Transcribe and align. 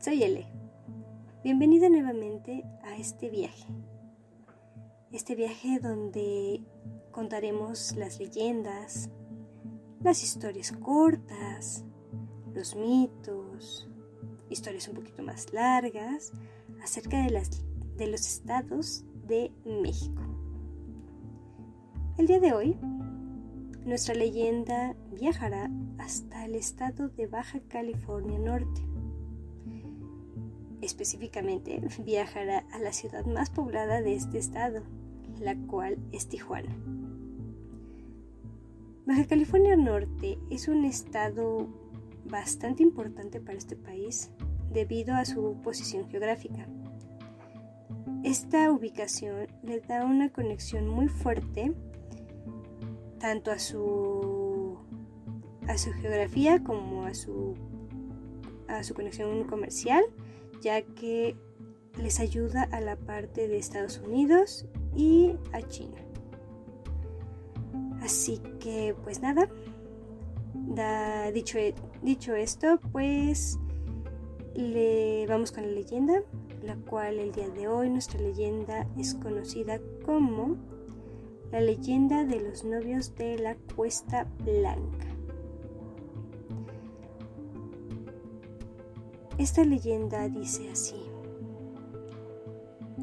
soy 0.00 0.22
Ele. 0.22 0.46
Bienvenida 1.42 1.88
nuevamente 1.88 2.64
a 2.84 2.96
este 2.96 3.30
viaje. 3.30 3.66
Este 5.10 5.34
viaje 5.34 5.80
donde 5.80 6.62
contaremos 7.10 7.96
las 7.96 8.20
leyendas, 8.20 9.10
las 10.00 10.22
historias 10.22 10.70
cortas, 10.72 11.84
los 12.54 12.76
mitos, 12.76 13.88
historias 14.48 14.86
un 14.88 14.94
poquito 14.94 15.22
más 15.22 15.52
largas 15.52 16.32
acerca 16.82 17.24
de, 17.24 17.30
las, 17.30 17.64
de 17.96 18.06
los 18.06 18.20
estados 18.20 19.04
de 19.26 19.50
México. 19.64 20.22
El 22.18 22.26
día 22.28 22.38
de 22.38 22.52
hoy, 22.52 22.76
nuestra 23.84 24.14
leyenda 24.14 24.94
viajará 25.10 25.70
hasta 25.98 26.44
el 26.44 26.54
estado 26.54 27.08
de 27.08 27.26
Baja 27.26 27.58
California 27.68 28.38
Norte. 28.38 28.97
Específicamente, 30.88 31.82
viajará 32.02 32.64
a 32.72 32.78
la 32.78 32.94
ciudad 32.94 33.26
más 33.26 33.50
poblada 33.50 34.00
de 34.00 34.14
este 34.14 34.38
estado, 34.38 34.84
la 35.38 35.54
cual 35.54 35.98
es 36.12 36.30
Tijuana. 36.30 36.74
Baja 39.04 39.26
California 39.26 39.76
Norte 39.76 40.38
es 40.48 40.66
un 40.66 40.86
estado 40.86 41.68
bastante 42.24 42.82
importante 42.82 43.38
para 43.38 43.58
este 43.58 43.76
país 43.76 44.30
debido 44.72 45.14
a 45.14 45.26
su 45.26 45.60
posición 45.62 46.08
geográfica. 46.08 46.66
Esta 48.24 48.72
ubicación 48.72 49.46
le 49.62 49.80
da 49.80 50.06
una 50.06 50.30
conexión 50.30 50.88
muy 50.88 51.08
fuerte 51.08 51.74
tanto 53.18 53.50
a 53.50 53.58
su, 53.58 54.78
a 55.66 55.76
su 55.76 55.92
geografía 55.92 56.64
como 56.64 57.04
a 57.04 57.12
su, 57.12 57.56
a 58.68 58.82
su 58.82 58.94
conexión 58.94 59.44
comercial, 59.44 60.02
ya 60.60 60.82
que 60.82 61.36
les 61.96 62.20
ayuda 62.20 62.68
a 62.72 62.80
la 62.80 62.96
parte 62.96 63.48
de 63.48 63.58
Estados 63.58 63.98
Unidos 63.98 64.66
y 64.94 65.34
a 65.52 65.62
China. 65.62 65.98
Así 68.00 68.38
que 68.60 68.94
pues 69.02 69.20
nada, 69.20 69.48
dicho, 71.32 71.58
dicho 72.02 72.34
esto, 72.34 72.80
pues 72.92 73.58
le 74.54 75.26
vamos 75.26 75.52
con 75.52 75.64
la 75.64 75.72
leyenda, 75.72 76.22
la 76.62 76.76
cual 76.76 77.18
el 77.18 77.32
día 77.32 77.48
de 77.48 77.68
hoy 77.68 77.90
nuestra 77.90 78.20
leyenda 78.20 78.86
es 78.96 79.14
conocida 79.14 79.80
como 80.04 80.56
la 81.50 81.60
leyenda 81.60 82.24
de 82.24 82.40
los 82.40 82.64
novios 82.64 83.14
de 83.16 83.38
la 83.38 83.56
Cuesta 83.74 84.26
Blanca. 84.44 85.07
Esta 89.38 89.64
leyenda 89.64 90.28
dice 90.28 90.68
así. 90.68 90.96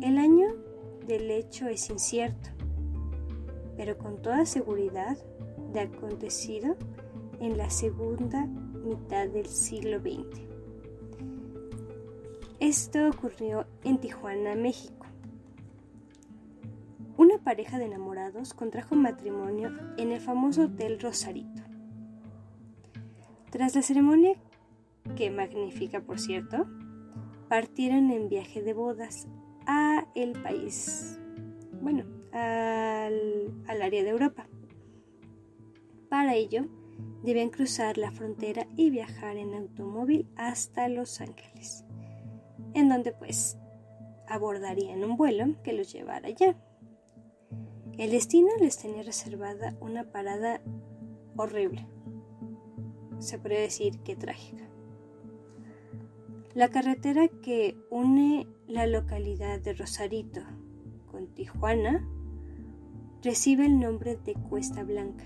El 0.02 0.18
año 0.18 0.48
del 1.08 1.32
hecho 1.32 1.70
es 1.70 1.90
incierto, 1.90 2.50
pero 3.78 3.98
con 3.98 4.22
toda 4.22 4.46
seguridad 4.46 5.18
de 5.72 5.80
acontecido 5.80 6.76
en 7.40 7.58
la 7.58 7.70
segunda 7.70 8.48
mitad 8.48 9.30
del 9.30 9.46
siglo 9.46 10.02
XX. 10.02 10.42
Esto 12.60 13.08
ocurrió 13.08 13.66
en 13.86 14.00
Tijuana, 14.00 14.56
México. 14.56 15.06
Una 17.16 17.38
pareja 17.38 17.80
de 17.80 17.86
enamorados 17.86 18.54
contrajo 18.54 18.96
matrimonio 18.96 19.72
en 19.98 20.12
el 20.12 20.20
famoso 20.20 20.64
Hotel 20.64 21.00
Rosarito. 21.00 21.62
Tras 23.52 23.74
la 23.74 23.82
ceremonia, 23.82 24.36
que 25.16 25.32
magnífica 25.32 26.02
por 26.02 26.20
cierto, 26.20 26.68
partieron 27.50 28.12
en 28.12 28.30
viaje 28.30 28.62
de 28.62 28.74
bodas 28.74 29.28
a 29.66 30.08
el 30.16 30.34
país, 30.34 31.20
bueno, 31.82 32.06
al, 32.32 33.54
al 33.68 33.82
área 33.82 34.04
de 34.04 34.10
Europa. 34.10 34.48
Para 36.10 36.36
ello, 36.36 36.66
debían 37.24 37.50
cruzar 37.50 37.98
la 37.98 38.12
frontera 38.12 38.68
y 38.76 38.90
viajar 38.90 39.38
en 39.38 39.54
automóvil 39.54 40.28
hasta 40.36 40.88
Los 40.88 41.22
Ángeles, 41.22 41.84
en 42.74 42.90
donde 42.90 43.12
pues 43.12 43.58
abordarían 44.28 45.04
un 45.04 45.18
vuelo 45.18 45.56
que 45.64 45.74
los 45.74 45.92
llevara 45.92 46.28
allá. 46.28 46.56
El 47.98 48.12
destino 48.12 48.50
les 48.60 48.78
tenía 48.78 49.04
reservada 49.04 49.76
una 49.80 50.12
parada 50.12 50.62
horrible, 51.38 51.88
se 53.20 53.40
puede 53.40 53.62
decir 53.62 54.00
que 54.00 54.16
trágica. 54.16 54.75
La 56.56 56.70
carretera 56.70 57.28
que 57.28 57.76
une 57.90 58.48
la 58.66 58.88
localidad 58.88 59.60
de 59.60 59.74
Rosarito 59.74 60.40
con 61.12 61.28
Tijuana 61.28 62.08
recibe 63.22 63.66
el 63.66 63.78
nombre 63.78 64.16
de 64.16 64.36
Cuesta 64.36 64.86
Blanca 64.86 65.26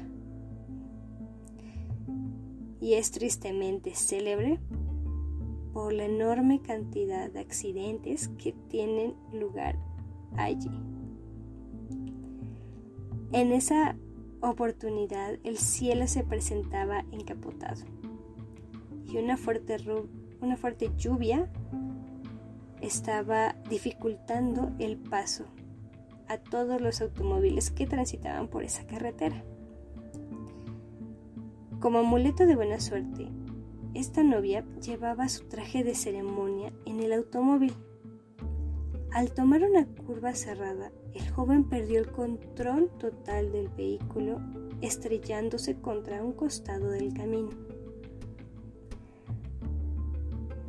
y 2.82 2.94
es 2.94 3.12
tristemente 3.12 3.94
célebre 3.94 4.60
por 5.72 5.94
la 5.94 6.06
enorme 6.06 6.64
cantidad 6.64 7.30
de 7.30 7.42
accidentes 7.42 8.30
que 8.30 8.54
tienen 8.68 9.14
lugar 9.32 9.78
allí. 10.36 10.72
En 13.34 13.52
esa 13.52 13.96
oportunidad 14.42 15.38
el 15.44 15.60
cielo 15.60 16.08
se 16.08 16.24
presentaba 16.24 17.06
encapotado 17.12 17.86
y 19.06 19.18
una 19.18 19.38
fuerte, 19.38 19.78
una 20.42 20.58
fuerte 20.58 20.92
lluvia 20.98 21.50
estaba 22.82 23.56
dificultando 23.70 24.72
el 24.80 24.98
paso 24.98 25.46
a 26.28 26.38
todos 26.38 26.80
los 26.80 27.02
automóviles 27.02 27.72
que 27.72 27.88
transitaban 27.88 28.48
por 28.48 28.64
esa 28.64 28.86
carretera. 28.86 29.44
Como 31.80 32.00
amuleto 32.00 32.46
de 32.46 32.56
buena 32.56 32.80
suerte, 32.80 33.28
esta 33.94 34.24
novia 34.24 34.64
llevaba 34.82 35.30
su 35.30 35.46
traje 35.46 35.84
de 35.84 35.96
ceremonia 35.96 36.72
en 36.86 37.00
el 37.00 37.14
automóvil. 37.14 37.74
Al 39.12 39.32
tomar 39.32 39.64
una 39.64 39.88
curva 39.88 40.36
cerrada, 40.36 40.92
el 41.16 41.28
joven 41.32 41.64
perdió 41.64 42.00
el 42.00 42.12
control 42.12 42.92
total 43.00 43.52
del 43.52 43.70
vehículo, 43.70 44.40
estrellándose 44.82 45.82
contra 45.82 46.24
un 46.24 46.34
costado 46.34 46.92
del 46.92 47.14
camino. 47.14 47.69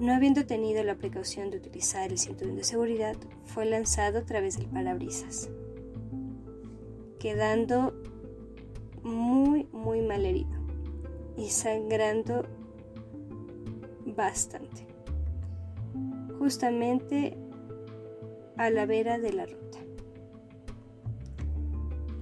No 0.00 0.14
habiendo 0.14 0.46
tenido 0.46 0.82
la 0.82 0.94
precaución 0.94 1.50
de 1.50 1.58
utilizar 1.58 2.10
el 2.10 2.18
cinturón 2.18 2.56
de 2.56 2.64
seguridad, 2.64 3.16
fue 3.44 3.66
lanzado 3.66 4.20
a 4.20 4.22
través 4.22 4.56
del 4.56 4.66
parabrisas, 4.66 5.50
quedando 7.18 7.92
muy, 9.02 9.68
muy 9.72 10.00
mal 10.00 10.24
herido 10.24 10.58
y 11.36 11.50
sangrando 11.50 12.46
bastante, 14.06 14.86
justamente 16.38 17.36
a 18.56 18.70
la 18.70 18.86
vera 18.86 19.18
de 19.18 19.34
la 19.34 19.44
ruta. 19.44 19.80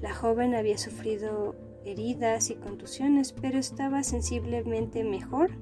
La 0.03 0.12
joven 0.12 0.56
había 0.56 0.78
sufrido 0.78 1.55
heridas 1.84 2.50
y 2.50 2.56
contusiones, 2.56 3.33
pero 3.33 3.56
estaba 3.56 4.03
sensiblemente 4.03 5.05
mejor 5.05 5.53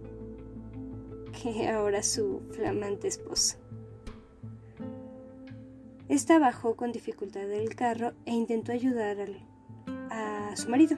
que 1.42 1.69
ahora 1.69 2.02
su 2.02 2.41
flamante 2.50 3.08
esposo. 3.08 3.58
Esta 6.08 6.38
bajó 6.38 6.76
con 6.76 6.92
dificultad 6.92 7.47
del 7.47 7.74
carro 7.74 8.12
e 8.24 8.32
intentó 8.32 8.72
ayudar 8.72 9.19
a 10.10 10.56
su 10.56 10.70
marido. 10.70 10.96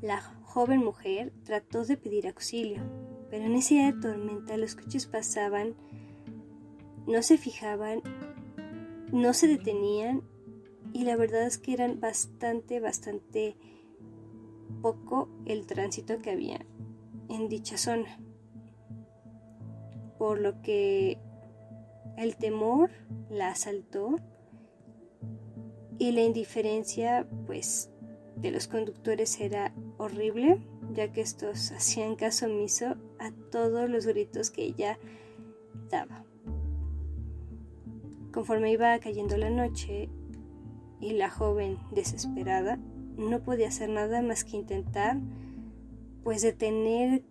La 0.00 0.20
joven 0.42 0.80
mujer 0.80 1.32
trató 1.44 1.84
de 1.84 1.96
pedir 1.96 2.26
auxilio, 2.26 2.82
pero 3.30 3.44
en 3.44 3.54
ese 3.54 3.74
día 3.74 3.94
tormenta 4.00 4.56
los 4.56 4.74
coches 4.74 5.06
pasaban, 5.06 5.74
no 7.06 7.22
se 7.22 7.38
fijaban, 7.38 8.02
no 9.12 9.32
se 9.32 9.46
detenían 9.46 10.22
y 10.92 11.04
la 11.04 11.16
verdad 11.16 11.46
es 11.46 11.56
que 11.56 11.72
eran 11.72 12.00
bastante, 12.00 12.80
bastante 12.80 13.56
poco 14.82 15.28
el 15.46 15.66
tránsito 15.66 16.20
que 16.20 16.30
había 16.30 16.66
en 17.32 17.48
dicha 17.48 17.78
zona. 17.78 18.18
Por 20.18 20.38
lo 20.38 20.60
que 20.62 21.18
el 22.16 22.36
temor 22.36 22.90
la 23.30 23.48
asaltó 23.48 24.16
y 25.98 26.12
la 26.12 26.22
indiferencia 26.22 27.26
pues 27.46 27.90
de 28.36 28.50
los 28.50 28.68
conductores 28.68 29.40
era 29.40 29.72
horrible, 29.98 30.60
ya 30.92 31.12
que 31.12 31.20
estos 31.20 31.72
hacían 31.72 32.16
caso 32.16 32.46
omiso 32.46 32.96
a 33.18 33.30
todos 33.50 33.88
los 33.88 34.06
gritos 34.06 34.50
que 34.50 34.64
ella 34.64 34.98
daba. 35.90 36.24
Conforme 38.32 38.72
iba 38.72 38.98
cayendo 38.98 39.36
la 39.36 39.50
noche 39.50 40.08
y 41.00 41.12
la 41.12 41.30
joven 41.30 41.78
desesperada 41.92 42.78
no 43.16 43.40
podía 43.40 43.68
hacer 43.68 43.90
nada 43.90 44.22
más 44.22 44.44
que 44.44 44.56
intentar 44.56 45.18
pues 46.22 46.42
detener 46.42 47.22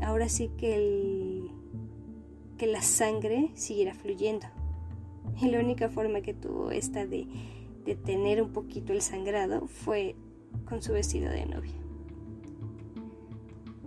ahora 0.00 0.28
sí 0.28 0.50
que 0.56 0.74
el, 0.74 1.50
que 2.56 2.66
la 2.66 2.82
sangre 2.82 3.50
siguiera 3.54 3.94
fluyendo. 3.94 4.46
Y 5.40 5.46
la 5.48 5.60
única 5.60 5.88
forma 5.88 6.20
que 6.20 6.34
tuvo 6.34 6.70
esta 6.70 7.06
de 7.06 7.26
detener 7.84 8.42
un 8.42 8.52
poquito 8.52 8.92
el 8.92 9.00
sangrado 9.00 9.66
fue 9.68 10.16
con 10.66 10.82
su 10.82 10.92
vestido 10.92 11.30
de 11.30 11.46
novia. 11.46 11.74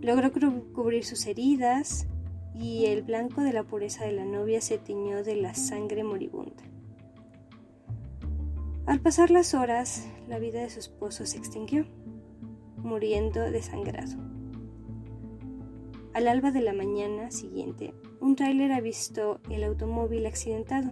Logró 0.01 0.31
cubrir 0.73 1.03
sus 1.03 1.25
heridas 1.27 2.07
y 2.55 2.85
el 2.85 3.03
blanco 3.03 3.41
de 3.41 3.53
la 3.53 3.63
pureza 3.63 4.05
de 4.05 4.13
la 4.13 4.25
novia 4.25 4.61
se 4.61 4.77
tiñó 4.77 5.23
de 5.23 5.35
la 5.35 5.53
sangre 5.53 6.03
moribunda. 6.03 6.63
Al 8.85 8.99
pasar 8.99 9.29
las 9.29 9.53
horas, 9.53 10.07
la 10.27 10.39
vida 10.39 10.61
de 10.61 10.69
su 10.69 10.79
esposo 10.79 11.25
se 11.25 11.37
extinguió, 11.37 11.85
muriendo 12.83 13.49
desangrado. 13.51 14.17
Al 16.13 16.27
alba 16.27 16.51
de 16.51 16.61
la 16.61 16.73
mañana 16.73 17.31
siguiente, 17.31 17.93
un 18.19 18.35
tráiler 18.35 18.71
avistó 18.71 19.39
el 19.49 19.63
automóvil 19.63 20.25
accidentado 20.25 20.91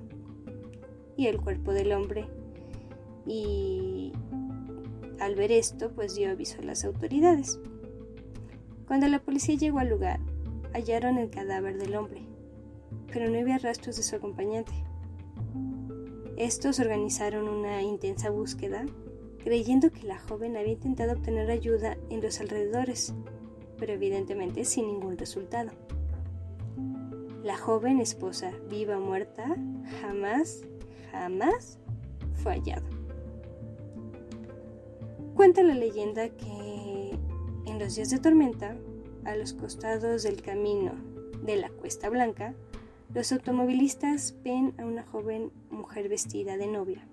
y 1.18 1.28
el 1.28 1.42
cuerpo 1.42 1.74
del 1.74 1.92
hombre 1.92 2.28
y 3.26 4.14
al 5.20 5.36
ver 5.36 5.52
esto 5.52 5.92
pues 5.92 6.16
dio 6.16 6.32
aviso 6.32 6.62
a 6.62 6.66
las 6.66 6.86
autoridades. 6.86 7.60
Cuando 8.88 9.08
la 9.08 9.20
policía 9.20 9.56
llegó 9.56 9.80
al 9.80 9.90
lugar, 9.90 10.20
hallaron 10.74 11.18
el 11.18 11.30
cadáver 11.30 11.78
del 11.78 11.96
hombre, 11.96 12.22
pero 13.12 13.30
no 13.30 13.38
había 13.38 13.58
rastros 13.58 13.98
de 13.98 14.04
su 14.04 14.16
acompañante. 14.16 14.72
Estos 16.38 16.80
organizaron 16.80 17.50
una 17.50 17.82
intensa 17.84 18.30
búsqueda, 18.30 18.86
creyendo 19.44 19.92
que 19.92 20.04
la 20.04 20.20
joven 20.20 20.58
había 20.58 20.74
intentado 20.74 21.14
obtener 21.14 21.50
ayuda 21.50 21.98
en 22.10 22.22
los 22.22 22.40
alrededores, 22.40 23.14
pero 23.78 23.94
evidentemente 23.94 24.66
sin 24.66 24.88
ningún 24.88 25.18
resultado. 25.18 25.72
La 27.44 27.58
joven 27.58 28.00
esposa, 28.00 28.52
viva 28.70 28.98
o 28.98 29.02
muerta, 29.02 29.56
jamás, 30.02 30.62
jamás 31.12 31.80
fue 32.44 32.54
hallada. 32.54 32.88
Cuenta 35.36 35.64
la 35.64 35.74
leyenda 35.74 36.30
que 36.30 37.18
en 37.66 37.80
los 37.80 37.96
días 37.96 38.10
de 38.10 38.20
tormenta, 38.20 38.76
a 39.24 39.36
los 39.36 39.54
costados 39.54 40.24
del 40.24 40.42
camino 40.42 40.92
de 41.44 41.56
la 41.56 41.70
Cuesta 41.70 42.10
Blanca, 42.10 42.54
los 43.14 43.32
automovilistas 43.32 44.36
ven 44.44 44.74
a 44.78 44.86
una 44.86 45.04
joven 45.04 45.52
mujer 45.70 46.10
vestida 46.10 46.58
de 46.58 46.68
novia, 46.68 47.08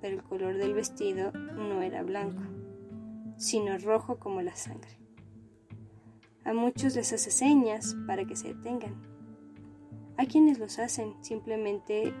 pero 0.00 0.16
el 0.16 0.22
color 0.22 0.56
del 0.56 0.74
vestido 0.74 1.32
no 1.32 1.82
era 1.82 2.02
blanco, 2.02 2.42
sino 3.36 3.78
rojo 3.78 4.18
como 4.18 4.42
la 4.42 4.56
sangre. 4.56 4.98
A 6.44 6.52
muchos 6.52 6.96
les 6.96 7.12
hace 7.12 7.30
señas 7.30 7.96
para 8.06 8.24
que 8.24 8.36
se 8.36 8.54
detengan. 8.54 8.94
A 10.16 10.24
quienes 10.26 10.58
los 10.58 10.78
hacen 10.78 11.14
simplemente 11.22 12.14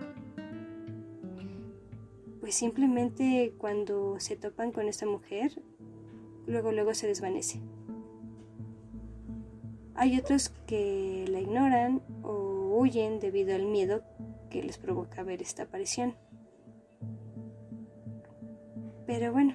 pues 2.40 2.54
simplemente 2.54 3.52
cuando 3.58 4.20
se 4.20 4.36
topan 4.36 4.72
con 4.72 4.88
esta 4.88 5.04
mujer 5.04 5.62
luego 6.46 6.72
luego 6.72 6.94
se 6.94 7.06
desvanece. 7.06 7.60
Hay 9.94 10.16
otros 10.16 10.50
que 10.66 11.24
la 11.28 11.40
ignoran 11.40 12.02
o 12.22 12.76
huyen 12.78 13.18
debido 13.18 13.54
al 13.54 13.66
miedo 13.66 14.02
que 14.48 14.62
les 14.62 14.78
provoca 14.78 15.22
ver 15.22 15.42
esta 15.42 15.64
aparición. 15.64 16.14
Pero 19.08 19.32
bueno, 19.32 19.54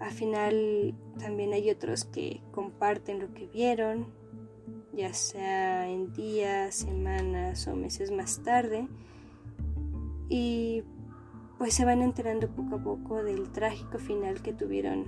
al 0.00 0.10
final 0.10 0.96
también 1.20 1.52
hay 1.52 1.70
otros 1.70 2.04
que 2.04 2.42
comparten 2.50 3.20
lo 3.20 3.32
que 3.32 3.46
vieron, 3.46 4.08
ya 4.92 5.14
sea 5.14 5.88
en 5.88 6.12
días, 6.12 6.74
semanas 6.74 7.68
o 7.68 7.76
meses 7.76 8.10
más 8.10 8.42
tarde, 8.42 8.88
y 10.28 10.82
pues 11.56 11.74
se 11.74 11.84
van 11.84 12.02
enterando 12.02 12.48
poco 12.48 12.74
a 12.74 12.82
poco 12.82 13.22
del 13.22 13.52
trágico 13.52 13.98
final 13.98 14.42
que 14.42 14.52
tuvieron 14.52 15.04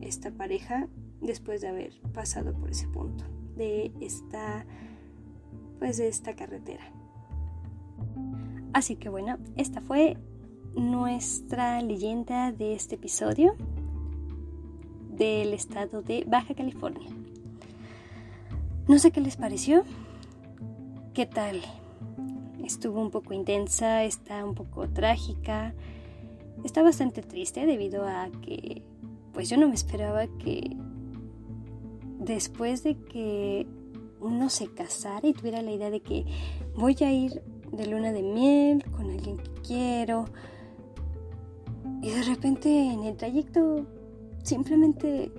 esta 0.00 0.30
pareja 0.30 0.86
después 1.20 1.62
de 1.62 1.66
haber 1.66 2.00
pasado 2.14 2.54
por 2.54 2.70
ese 2.70 2.86
punto 2.86 3.24
de 3.56 3.90
esta 4.00 4.64
pues 5.80 5.96
de 5.96 6.06
esta 6.06 6.36
carretera. 6.36 6.92
Así 8.72 8.94
que 8.94 9.08
bueno, 9.08 9.38
esta 9.56 9.80
fue 9.80 10.16
nuestra 10.74 11.80
leyenda 11.82 12.52
de 12.52 12.74
este 12.74 12.96
episodio 12.96 13.54
del 15.10 15.52
estado 15.52 16.02
de 16.02 16.24
Baja 16.26 16.54
California. 16.54 17.08
No 18.86 18.98
sé 18.98 19.10
qué 19.10 19.20
les 19.20 19.36
pareció. 19.36 19.84
¿Qué 21.14 21.26
tal? 21.26 21.60
estuvo 22.68 23.00
un 23.00 23.10
poco 23.10 23.32
intensa, 23.32 24.04
está 24.04 24.44
un 24.44 24.54
poco 24.54 24.88
trágica, 24.88 25.74
está 26.64 26.82
bastante 26.82 27.22
triste 27.22 27.66
debido 27.66 28.06
a 28.06 28.28
que 28.42 28.82
pues 29.32 29.48
yo 29.48 29.56
no 29.56 29.68
me 29.68 29.74
esperaba 29.74 30.26
que 30.38 30.76
después 32.18 32.82
de 32.82 32.96
que 32.96 33.66
uno 34.20 34.50
se 34.50 34.68
casara 34.68 35.26
y 35.26 35.32
tuviera 35.32 35.62
la 35.62 35.70
idea 35.70 35.90
de 35.90 36.00
que 36.00 36.26
voy 36.76 36.96
a 37.00 37.12
ir 37.12 37.42
de 37.72 37.86
luna 37.86 38.12
de 38.12 38.22
miel 38.22 38.84
con 38.90 39.10
alguien 39.10 39.38
que 39.38 39.50
quiero 39.66 40.26
y 42.02 42.10
de 42.10 42.22
repente 42.22 42.92
en 42.92 43.04
el 43.04 43.16
trayecto 43.16 43.86
simplemente 44.42 45.32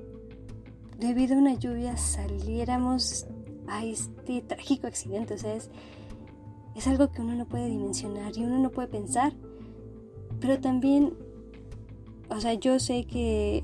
debido 0.98 1.36
a 1.36 1.40
una 1.40 1.54
lluvia 1.54 1.96
saliéramos 1.98 3.26
a 3.68 3.86
este 3.86 4.42
trágico 4.42 4.88
accidente, 4.88 5.36
o 5.36 5.38
sea, 5.38 5.54
es, 5.56 5.70
es 6.76 6.88
algo 6.88 7.12
que 7.12 7.22
uno 7.22 7.36
no 7.36 7.46
puede 7.46 7.68
dimensionar 7.68 8.36
y 8.38 8.44
uno 8.44 8.60
no 8.60 8.72
puede 8.72 8.88
pensar. 8.88 9.34
Pero 10.40 10.60
también, 10.60 11.14
o 12.30 12.40
sea, 12.40 12.54
yo 12.54 12.80
sé 12.80 13.06
que 13.06 13.64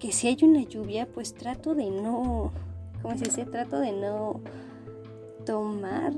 que 0.00 0.12
si 0.12 0.28
hay 0.28 0.38
una 0.42 0.62
lluvia, 0.62 1.06
pues 1.06 1.34
trato 1.34 1.74
de 1.74 1.90
no, 1.90 2.50
¿cómo 3.02 3.16
se 3.18 3.26
dice? 3.26 3.44
Trato 3.44 3.78
de 3.78 3.92
no 3.92 4.40
tomar 5.44 6.12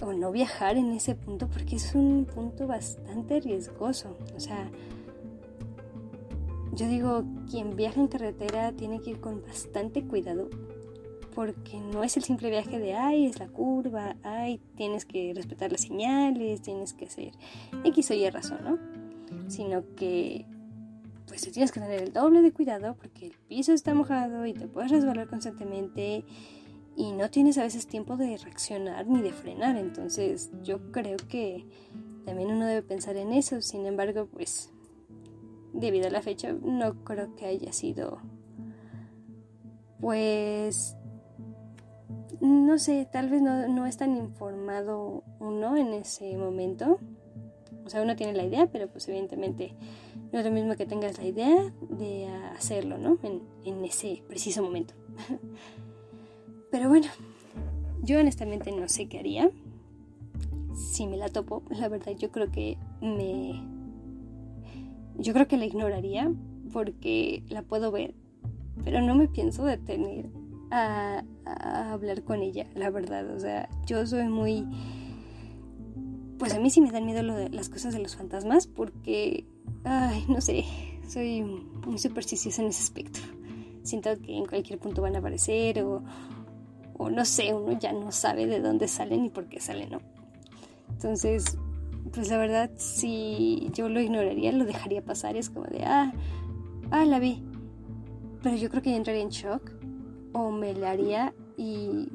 o 0.00 0.12
no 0.12 0.32
viajar 0.32 0.76
en 0.76 0.92
ese 0.92 1.14
punto 1.14 1.48
porque 1.48 1.76
es 1.76 1.94
un 1.94 2.26
punto 2.26 2.66
bastante 2.66 3.40
riesgoso. 3.40 4.16
O 4.36 4.40
sea, 4.40 4.70
yo 6.74 6.88
digo, 6.88 7.24
quien 7.50 7.76
viaja 7.76 8.00
en 8.00 8.08
carretera 8.08 8.72
tiene 8.72 9.00
que 9.00 9.10
ir 9.10 9.20
con 9.20 9.42
bastante 9.42 10.04
cuidado 10.04 10.48
porque 11.34 11.80
no 11.80 12.04
es 12.04 12.16
el 12.16 12.22
simple 12.22 12.48
viaje 12.50 12.78
de, 12.78 12.94
ay, 12.94 13.26
es 13.26 13.38
la 13.38 13.48
curva, 13.48 14.16
ay, 14.22 14.60
tienes 14.76 15.04
que 15.04 15.32
respetar 15.34 15.72
las 15.72 15.82
señales, 15.82 16.62
tienes 16.62 16.94
que 16.94 17.06
hacer 17.06 17.32
X 17.84 18.10
o 18.10 18.14
Y 18.14 18.30
razón, 18.30 18.58
¿no? 18.62 18.78
Sino 19.48 19.82
que, 19.96 20.46
pues 21.26 21.42
tienes 21.52 21.72
que 21.72 21.80
tener 21.80 22.02
el 22.02 22.12
doble 22.12 22.40
de 22.40 22.52
cuidado 22.52 22.94
porque 22.94 23.26
el 23.26 23.34
piso 23.48 23.72
está 23.72 23.94
mojado 23.94 24.46
y 24.46 24.54
te 24.54 24.68
puedes 24.68 24.90
resbalar 24.90 25.28
constantemente 25.28 26.24
y 26.96 27.12
no 27.12 27.30
tienes 27.30 27.58
a 27.58 27.62
veces 27.62 27.86
tiempo 27.86 28.16
de 28.16 28.36
reaccionar 28.36 29.06
ni 29.06 29.22
de 29.22 29.32
frenar, 29.32 29.76
entonces 29.76 30.50
yo 30.62 30.92
creo 30.92 31.16
que 31.28 31.66
también 32.24 32.50
uno 32.50 32.66
debe 32.66 32.82
pensar 32.82 33.16
en 33.16 33.32
eso, 33.32 33.60
sin 33.60 33.86
embargo, 33.86 34.26
pues 34.32 34.70
debido 35.72 36.06
a 36.06 36.10
la 36.10 36.22
fecha 36.22 36.52
no 36.52 37.04
creo 37.04 37.34
que 37.34 37.46
haya 37.46 37.72
sido 37.72 38.20
pues 40.00 40.96
no 42.40 42.78
sé, 42.78 43.08
tal 43.10 43.30
vez 43.30 43.40
no, 43.40 43.86
es 43.86 43.96
tan 43.96 44.16
informado 44.18 45.24
uno 45.40 45.76
en 45.76 45.94
ese 45.94 46.36
momento. 46.36 46.98
O 47.86 47.88
sea, 47.88 48.02
uno 48.02 48.14
tiene 48.14 48.34
la 48.34 48.44
idea, 48.44 48.66
pero 48.66 48.88
pues 48.88 49.08
evidentemente 49.08 49.74
no 50.30 50.40
es 50.40 50.44
lo 50.44 50.50
mismo 50.50 50.76
que 50.76 50.84
tengas 50.84 51.16
la 51.16 51.24
idea 51.24 51.72
de 51.88 52.26
hacerlo, 52.54 52.98
¿no? 52.98 53.18
En, 53.22 53.42
en 53.64 53.82
ese 53.86 54.22
preciso 54.28 54.62
momento. 54.62 54.92
pero 56.74 56.88
bueno, 56.88 57.06
yo 58.02 58.18
honestamente 58.18 58.72
no 58.72 58.88
sé 58.88 59.06
qué 59.06 59.20
haría. 59.20 59.48
Si 60.74 61.06
me 61.06 61.16
la 61.16 61.28
topo, 61.28 61.62
la 61.70 61.88
verdad 61.88 62.16
yo 62.18 62.32
creo 62.32 62.50
que 62.50 62.78
me... 63.00 63.62
Yo 65.16 65.32
creo 65.34 65.46
que 65.46 65.56
la 65.56 65.66
ignoraría 65.66 66.32
porque 66.72 67.44
la 67.48 67.62
puedo 67.62 67.92
ver, 67.92 68.16
pero 68.82 69.00
no 69.02 69.14
me 69.14 69.28
pienso 69.28 69.64
detener 69.64 70.30
a, 70.72 71.22
hablar 71.92 72.24
con 72.24 72.42
ella, 72.42 72.66
la 72.74 72.90
verdad. 72.90 73.30
O 73.30 73.38
sea, 73.38 73.68
yo 73.86 74.04
soy 74.04 74.26
muy... 74.26 74.66
Pues 76.40 76.54
a 76.54 76.58
mí 76.58 76.70
sí 76.70 76.80
me 76.80 76.90
dan 76.90 77.06
miedo 77.06 77.22
las 77.22 77.68
cosas 77.68 77.94
de 77.94 78.00
los 78.00 78.16
fantasmas 78.16 78.66
porque, 78.66 79.46
ay, 79.84 80.24
no 80.26 80.40
sé, 80.40 80.64
soy 81.06 81.40
muy 81.86 81.98
supersticiosa 81.98 82.62
en 82.62 82.68
ese 82.70 82.82
aspecto. 82.82 83.20
Siento 83.84 84.10
que 84.18 84.36
en 84.36 84.46
cualquier 84.46 84.80
punto 84.80 85.02
van 85.02 85.14
a 85.14 85.20
aparecer 85.20 85.80
o, 85.84 86.02
no 87.10 87.24
sé, 87.24 87.54
uno 87.54 87.78
ya 87.78 87.92
no 87.92 88.12
sabe 88.12 88.46
de 88.46 88.60
dónde 88.60 88.88
salen 88.88 89.24
y 89.24 89.30
por 89.30 89.46
qué 89.46 89.60
salen, 89.60 89.90
¿no? 89.90 89.98
Entonces, 90.90 91.58
pues 92.12 92.28
la 92.28 92.38
verdad, 92.38 92.70
si 92.76 93.70
yo 93.72 93.88
lo 93.88 94.00
ignoraría, 94.00 94.52
lo 94.52 94.64
dejaría 94.64 95.02
pasar. 95.02 95.36
Es 95.36 95.50
como 95.50 95.66
de, 95.66 95.84
ah, 95.84 96.12
ah, 96.90 97.04
la 97.04 97.18
vi. 97.18 97.42
Pero 98.42 98.56
yo 98.56 98.70
creo 98.70 98.82
que 98.82 98.94
entraría 98.94 99.22
en 99.22 99.30
shock 99.30 99.72
o 100.32 100.50
me 100.50 100.74
la 100.74 100.90
haría 100.90 101.34
y 101.56 102.08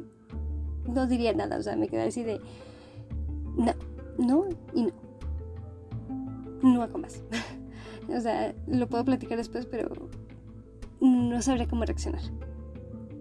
no 0.87 1.07
diría 1.07 1.33
nada, 1.33 1.57
o 1.57 1.63
sea, 1.63 1.75
me 1.75 1.87
quedaría 1.87 2.09
así 2.09 2.23
de 2.23 2.39
no, 3.55 3.73
no 4.17 4.45
y 4.73 4.83
no. 4.83 4.91
No 6.61 6.81
hago 6.81 6.97
más. 6.97 7.23
o 8.09 8.21
sea, 8.21 8.53
lo 8.67 8.87
puedo 8.87 9.05
platicar 9.05 9.37
después, 9.37 9.65
pero 9.65 10.09
no 10.99 11.41
sabría 11.41 11.67
cómo 11.67 11.85
reaccionar. 11.85 12.21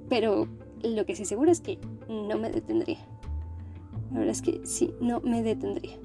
Pero 0.09 0.49
lo 0.83 1.07
que 1.07 1.15
sí 1.15 1.25
seguro 1.25 1.51
es 1.51 1.61
que 1.61 1.79
no 2.09 2.39
me 2.39 2.51
detendría. 2.51 2.99
La 4.11 4.21
verdad 4.21 4.33
es 4.33 4.43
que 4.43 4.61
sí, 4.65 4.93
no 5.01 5.21
me 5.21 5.43
detendría. 5.43 5.99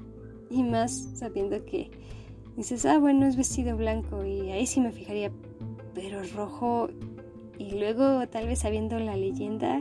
Y 0.50 0.62
más 0.62 1.10
sabiendo 1.14 1.64
que 1.64 1.90
dices, 2.56 2.84
ah, 2.86 2.98
bueno, 2.98 3.26
es 3.26 3.36
vestido 3.36 3.76
blanco 3.76 4.24
y 4.24 4.50
ahí 4.50 4.66
sí 4.66 4.80
me 4.80 4.92
fijaría, 4.92 5.32
pero 5.94 6.22
rojo. 6.34 6.88
Y 7.58 7.78
luego 7.78 8.26
tal 8.28 8.48
vez 8.48 8.60
sabiendo 8.60 8.98
la 8.98 9.16
leyenda, 9.16 9.80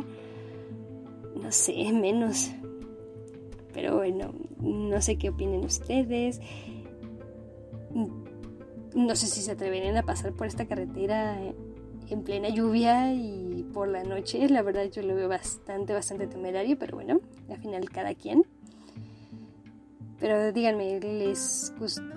no 1.35 1.51
sé, 1.51 1.91
menos. 1.91 2.51
Pero 3.73 3.97
bueno, 3.97 4.33
no 4.59 5.01
sé 5.01 5.17
qué 5.17 5.29
opinen 5.29 5.65
ustedes. 5.65 6.39
No 8.95 9.15
sé 9.15 9.27
si 9.27 9.41
se 9.41 9.51
atreverían 9.51 9.97
a 9.97 10.03
pasar 10.03 10.33
por 10.33 10.47
esta 10.47 10.65
carretera 10.65 11.39
en 12.09 12.23
plena 12.23 12.49
lluvia 12.49 13.13
y 13.13 13.65
por 13.73 13.87
la 13.87 14.03
noche. 14.03 14.47
La 14.49 14.61
verdad 14.61 14.85
yo 14.91 15.01
lo 15.01 15.15
veo 15.15 15.29
bastante, 15.29 15.93
bastante 15.93 16.27
temerario, 16.27 16.77
pero 16.77 16.95
bueno, 16.97 17.19
al 17.49 17.57
final 17.57 17.89
cada 17.89 18.13
quien. 18.15 18.45
Pero 20.19 20.51
díganme, 20.51 20.99
¿les 20.99 21.73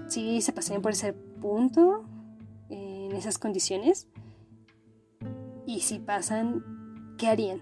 si 0.09 0.41
se 0.41 0.53
pasarían 0.53 0.83
por 0.83 0.93
ese 0.93 1.13
punto 1.13 2.05
en 2.69 3.13
esas 3.13 3.39
condiciones? 3.39 4.09
Y 5.67 5.81
si 5.81 5.99
pasan, 5.99 6.65
¿qué 7.19 7.27
harían? 7.27 7.61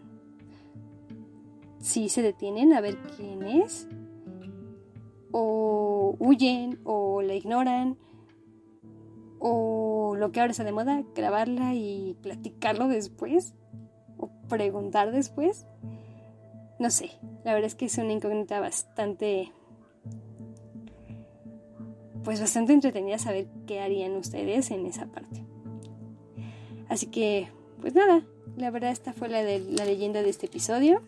Si 1.78 2.08
se 2.08 2.22
detienen 2.22 2.74
a 2.74 2.80
ver 2.80 2.98
quién 3.16 3.42
es, 3.42 3.88
o 5.32 6.14
huyen, 6.18 6.78
o 6.84 7.22
la 7.22 7.34
ignoran, 7.34 7.96
o 9.46 10.16
lo 10.16 10.32
que 10.32 10.40
ahora 10.40 10.52
está 10.52 10.64
de 10.64 10.72
moda, 10.72 11.04
grabarla 11.14 11.74
y 11.74 12.16
platicarlo 12.22 12.88
después, 12.88 13.52
o 14.16 14.30
preguntar 14.48 15.12
después. 15.12 15.66
No 16.78 16.88
sé, 16.88 17.10
la 17.44 17.52
verdad 17.52 17.66
es 17.66 17.74
que 17.74 17.84
es 17.84 17.98
una 17.98 18.14
incógnita 18.14 18.58
bastante 18.58 19.52
pues 22.24 22.40
bastante 22.40 22.72
entretenida 22.72 23.18
saber 23.18 23.46
qué 23.66 23.80
harían 23.80 24.12
ustedes 24.12 24.70
en 24.70 24.86
esa 24.86 25.04
parte. 25.08 25.44
Así 26.88 27.08
que, 27.08 27.48
pues 27.82 27.94
nada, 27.94 28.24
la 28.56 28.70
verdad 28.70 28.92
esta 28.92 29.12
fue 29.12 29.28
la, 29.28 29.42
de, 29.42 29.60
la 29.60 29.84
leyenda 29.84 30.22
de 30.22 30.30
este 30.30 30.46
episodio. 30.46 31.02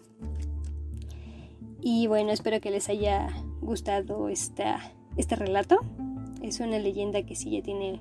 Y 1.80 2.06
bueno, 2.06 2.32
espero 2.32 2.60
que 2.60 2.70
les 2.70 2.90
haya 2.90 3.28
gustado 3.62 4.28
esta, 4.28 4.92
este 5.16 5.36
relato. 5.36 5.80
Es 6.42 6.60
una 6.60 6.78
leyenda 6.78 7.22
que 7.22 7.34
sí 7.34 7.50
ya 7.50 7.62
tiene, 7.62 8.00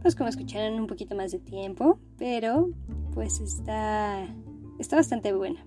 pues 0.00 0.14
como 0.14 0.28
escucharon, 0.28 0.80
un 0.80 0.86
poquito 0.86 1.14
más 1.14 1.32
de 1.32 1.38
tiempo, 1.38 1.98
pero 2.16 2.70
pues 3.14 3.40
está, 3.40 4.26
está 4.78 4.96
bastante 4.96 5.32
buena. 5.32 5.64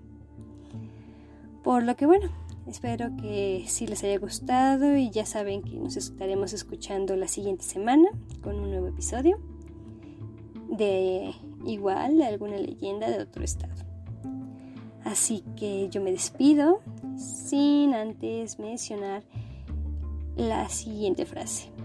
Por 1.62 1.82
lo 1.82 1.96
que 1.96 2.06
bueno, 2.06 2.28
espero 2.66 3.16
que 3.16 3.64
sí 3.66 3.86
les 3.86 4.02
haya 4.04 4.18
gustado 4.18 4.96
y 4.96 5.10
ya 5.10 5.26
saben 5.26 5.62
que 5.62 5.76
nos 5.76 5.96
estaremos 5.96 6.52
escuchando 6.52 7.16
la 7.16 7.28
siguiente 7.28 7.64
semana 7.64 8.08
con 8.42 8.56
un 8.56 8.70
nuevo 8.70 8.88
episodio 8.88 9.38
de 10.68 11.32
igual 11.66 12.22
alguna 12.22 12.56
leyenda 12.56 13.10
de 13.10 13.22
otro 13.22 13.44
estado. 13.44 13.74
Así 15.04 15.44
que 15.56 15.88
yo 15.88 16.00
me 16.00 16.10
despido 16.10 16.80
sin 17.16 17.94
antes 17.94 18.58
mencionar 18.58 19.22
la 20.36 20.68
siguiente 20.68 21.24
frase. 21.26 21.75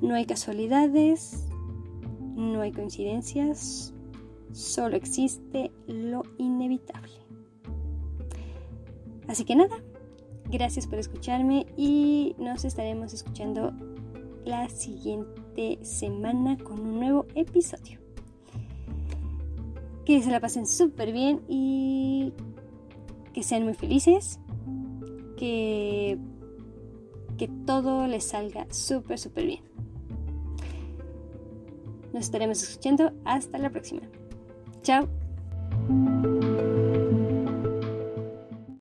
No 0.00 0.14
hay 0.14 0.24
casualidades, 0.24 1.46
no 2.34 2.62
hay 2.62 2.72
coincidencias, 2.72 3.92
solo 4.52 4.96
existe 4.96 5.70
lo 5.86 6.22
inevitable. 6.38 7.12
Así 9.28 9.44
que 9.44 9.54
nada, 9.54 9.76
gracias 10.50 10.86
por 10.86 10.98
escucharme 10.98 11.66
y 11.76 12.34
nos 12.38 12.64
estaremos 12.64 13.12
escuchando 13.12 13.72
la 14.44 14.68
siguiente 14.68 15.78
semana 15.82 16.56
con 16.56 16.80
un 16.80 16.98
nuevo 16.98 17.26
episodio. 17.34 18.00
Que 20.04 20.22
se 20.22 20.30
la 20.30 20.40
pasen 20.40 20.66
súper 20.66 21.12
bien 21.12 21.42
y 21.48 22.32
que 23.32 23.42
sean 23.42 23.64
muy 23.64 23.74
felices. 23.74 24.40
Que, 25.36 26.18
que 27.38 27.48
todo 27.66 28.06
les 28.06 28.24
salga 28.24 28.66
súper, 28.70 29.18
súper 29.18 29.46
bien. 29.46 29.60
Nos 32.12 32.24
estaremos 32.24 32.62
escuchando. 32.62 33.12
Hasta 33.24 33.58
la 33.58 33.70
próxima. 33.70 34.02
Chao. 34.82 35.08